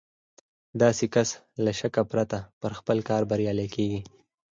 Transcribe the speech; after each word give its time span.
داسې 0.81 1.05
کس 1.13 1.29
له 1.63 1.71
شکه 1.79 2.01
پرته 2.11 2.37
په 2.61 2.67
خپل 2.77 2.97
کار 3.09 3.21
بريالی 3.31 3.67
کېږي. 3.75 4.01